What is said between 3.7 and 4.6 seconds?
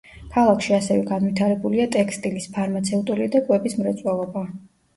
მრეწველობა.